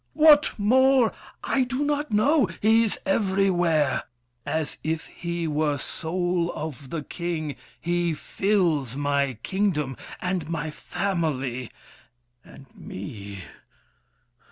[0.15, 1.13] What more?
[1.43, 2.49] I do not know.
[2.59, 4.01] He's everywhere:
[4.47, 11.69] As if he were soul of the king, he fills My kingdom, and my family,
[12.43, 13.41] and me.